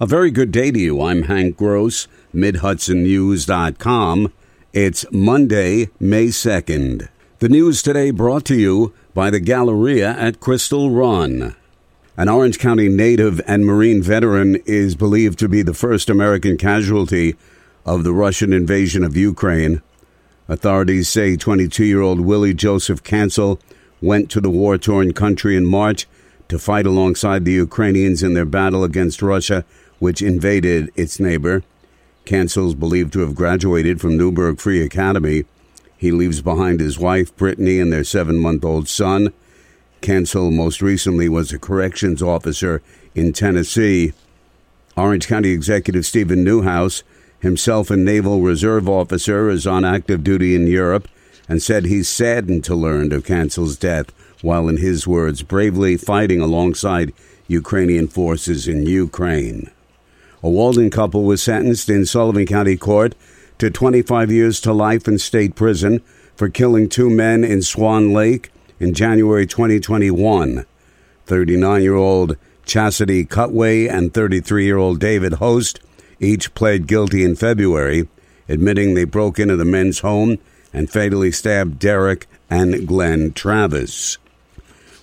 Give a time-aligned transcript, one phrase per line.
[0.00, 1.00] A very good day to you.
[1.02, 4.32] I'm Hank Gross, MidHudsonNews.com.
[4.72, 7.08] It's Monday, May 2nd.
[7.38, 11.54] The news today brought to you by the Galleria at Crystal Run.
[12.16, 17.36] An Orange County native and Marine veteran is believed to be the first American casualty
[17.86, 19.80] of the Russian invasion of Ukraine.
[20.48, 23.60] Authorities say 22 year old Willie Joseph Cancel
[24.02, 26.08] went to the war torn country in March
[26.48, 29.64] to fight alongside the Ukrainians in their battle against Russia
[29.98, 31.62] which invaded its neighbor.
[32.24, 35.44] Cancel's believed to have graduated from Newburgh Free Academy.
[35.96, 39.32] He leaves behind his wife, Brittany, and their seven month old son.
[40.00, 42.82] Cancel most recently was a corrections officer
[43.14, 44.12] in Tennessee.
[44.96, 47.02] Orange County Executive Steven Neuhaus,
[47.40, 51.08] himself a Naval Reserve officer, is on active duty in Europe
[51.48, 54.06] and said he's saddened to learn of Cancel's death
[54.42, 57.12] while, in his words, bravely fighting alongside
[57.46, 59.70] Ukrainian forces in Ukraine.
[60.44, 63.14] A Walden couple was sentenced in Sullivan County Court
[63.56, 66.02] to 25 years to life in state prison
[66.36, 70.66] for killing two men in Swan Lake in January 2021.
[71.24, 75.80] 39 year old Chastity Cutway and 33 year old David Host
[76.20, 78.06] each pled guilty in February,
[78.46, 80.36] admitting they broke into the men's home
[80.74, 84.18] and fatally stabbed Derek and Glenn Travis.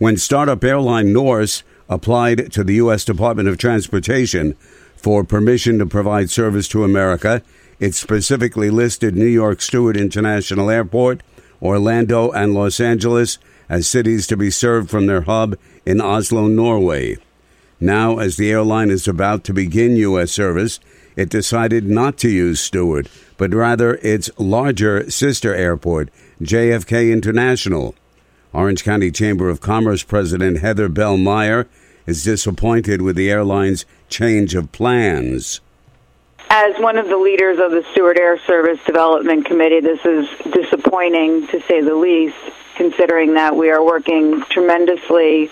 [0.00, 3.04] When startup airline Norse applied to the U.S.
[3.04, 4.56] Department of Transportation
[4.98, 7.42] for permission to provide service to America.
[7.80, 11.22] It specifically listed New York Stewart International Airport,
[11.62, 13.38] Orlando, and Los Angeles
[13.68, 17.16] as cities to be served from their hub in Oslo, Norway.
[17.80, 20.32] Now, as the airline is about to begin U.S.
[20.32, 20.80] service,
[21.14, 26.10] it decided not to use Stewart, but rather its larger sister airport,
[26.40, 27.94] JFK International.
[28.52, 31.68] Orange County Chamber of Commerce President Heather Bell Meyer
[32.08, 35.60] is disappointed with the airline's change of plans.
[36.48, 41.46] As one of the leaders of the Stewart Air Service Development Committee, this is disappointing
[41.48, 42.34] to say the least,
[42.76, 45.50] considering that we are working tremendously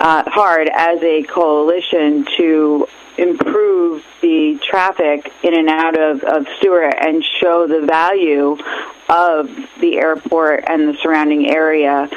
[0.00, 6.92] uh, hard as a coalition to improve the traffic in and out of, of Stewart
[6.98, 8.56] and show the value
[9.08, 9.48] of
[9.80, 12.10] the airport and the surrounding area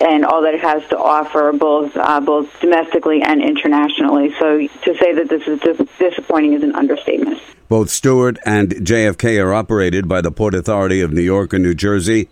[0.00, 4.34] and all that it has to offer, both uh, both domestically and internationally.
[4.38, 7.40] So to say that this is dis- disappointing is an understatement.
[7.68, 11.74] Both Stewart and JFK are operated by the Port Authority of New York and New
[11.74, 12.28] Jersey.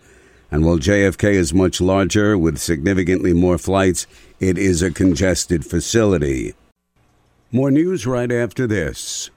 [0.50, 4.06] And while JFK is much larger with significantly more flights,
[4.38, 6.54] it is a congested facility.
[7.50, 9.30] More news right after this.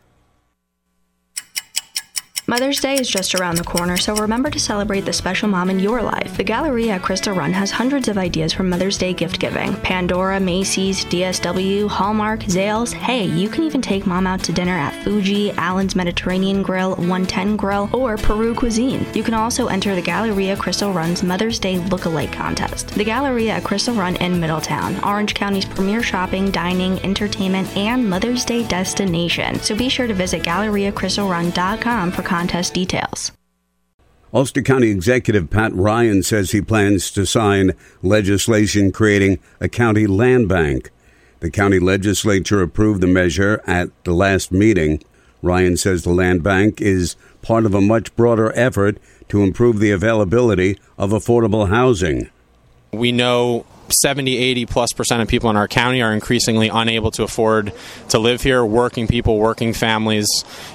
[2.50, 5.80] Mother's Day is just around the corner, so remember to celebrate the special mom in
[5.82, 6.38] your life.
[6.38, 10.40] The Galleria at Crystal Run has hundreds of ideas for Mother's Day gift giving Pandora,
[10.40, 12.94] Macy's, DSW, Hallmark, Zales.
[12.94, 17.58] Hey, you can even take mom out to dinner at Fuji, Allen's Mediterranean Grill, 110
[17.58, 19.06] Grill, or Peru Cuisine.
[19.14, 22.88] You can also enter the Galleria Crystal Run's Mother's Day Look-alike contest.
[22.92, 28.46] The Galleria at Crystal Run in Middletown, Orange County's premier shopping, dining, entertainment, and Mother's
[28.46, 29.60] Day destination.
[29.60, 33.32] So be sure to visit GalleriaCrystalRun.com for contest details.
[34.32, 37.72] Ulster County Executive Pat Ryan says he plans to sign
[38.04, 40.92] legislation creating a county land bank.
[41.40, 45.02] The county legislature approved the measure at the last meeting.
[45.42, 49.00] Ryan says the land bank is part of a much broader effort
[49.30, 52.30] to improve the availability of affordable housing.
[52.92, 57.24] We know 70, 80 plus percent of people in our county are increasingly unable to
[57.24, 57.74] afford
[58.10, 60.28] to live here, working people, working families,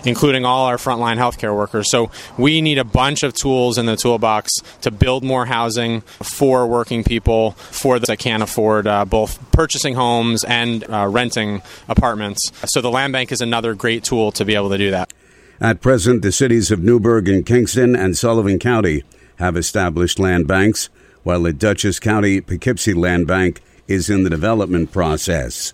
[0.04, 1.90] including all our frontline healthcare workers.
[1.90, 4.52] So we need a bunch of tools in the toolbox
[4.82, 9.94] to build more housing for working people, for those that can't afford uh, both purchasing
[9.94, 12.52] homes and uh, renting apartments.
[12.66, 15.12] So the land bank is another great tool to be able to do that.
[15.60, 19.04] At present, the cities of Newburgh and Kingston and Sullivan County
[19.36, 20.88] have established land banks
[21.22, 25.72] while the Dutchess County Poughkeepsie Land Bank is in the development process.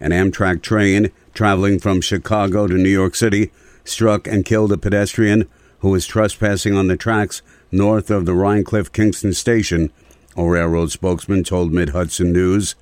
[0.00, 3.50] An Amtrak train traveling from Chicago to New York City
[3.84, 5.48] struck and killed a pedestrian
[5.80, 9.90] who was trespassing on the tracks north of the Rhinecliff Kingston station,
[10.36, 12.74] a railroad spokesman told Mid Hudson News.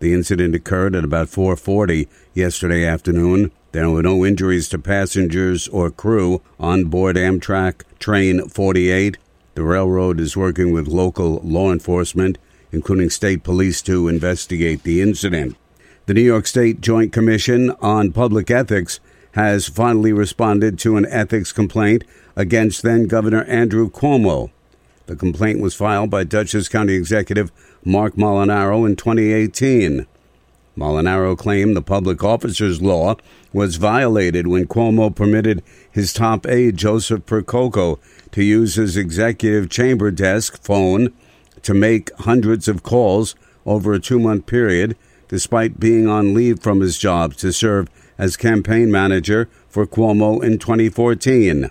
[0.00, 3.50] The incident occurred at about 4:40 yesterday afternoon.
[3.72, 9.16] There were no injuries to passengers or crew on board Amtrak train 48
[9.54, 12.38] the railroad is working with local law enforcement,
[12.70, 15.56] including state police, to investigate the incident.
[16.06, 18.98] The New York State Joint Commission on Public Ethics
[19.32, 22.04] has finally responded to an ethics complaint
[22.36, 24.50] against then Governor Andrew Cuomo.
[25.06, 27.52] The complaint was filed by Dutchess County Executive
[27.84, 30.06] Marc Molinaro in 2018.
[30.76, 33.16] Molinaro claimed the public officers law
[33.52, 37.98] was violated when Cuomo permitted his top aide, Joseph Percoco,
[38.30, 41.12] to use his executive chamber desk phone
[41.62, 43.34] to make hundreds of calls
[43.66, 44.96] over a two month period,
[45.28, 47.88] despite being on leave from his job to serve
[48.18, 51.70] as campaign manager for Cuomo in 2014.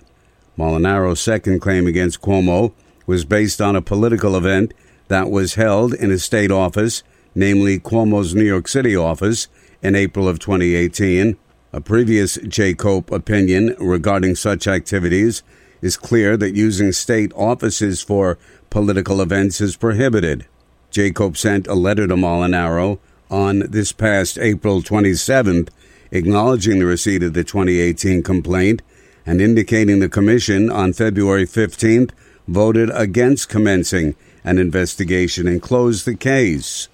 [0.56, 2.72] Molinaro's second claim against Cuomo
[3.06, 4.72] was based on a political event
[5.08, 7.02] that was held in a state office,
[7.34, 9.48] namely Cuomo's New York City office,
[9.82, 11.36] in April of 2018.
[11.72, 15.42] A previous JCOPE opinion regarding such activities
[15.80, 18.38] is clear that using state offices for
[18.70, 20.46] political events is prohibited.
[20.92, 22.98] JCOPE sent a letter to Molinaro
[23.30, 25.70] on this past April 27th
[26.12, 28.82] acknowledging the receipt of the 2018 complaint
[29.24, 32.10] and indicating the Commission on February 15th
[32.46, 34.14] voted against commencing
[34.44, 36.88] an investigation and closed the case.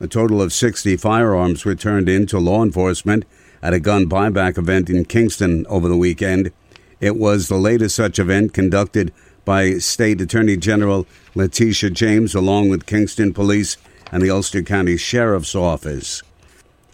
[0.00, 3.24] A total of 60 firearms were turned in to law enforcement
[3.60, 6.52] at a gun buyback event in Kingston over the weekend.
[7.00, 9.12] It was the latest such event conducted
[9.44, 11.04] by State Attorney General
[11.34, 13.76] Letitia James along with Kingston Police
[14.12, 16.22] and the Ulster County Sheriff's Office.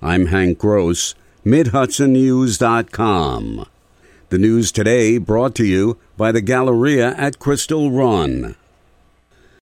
[0.01, 1.15] I'm Hank Gross,
[1.45, 3.67] MidHudsonNews.com.
[4.31, 8.57] The news today brought to you by the Galleria at Crystal Run.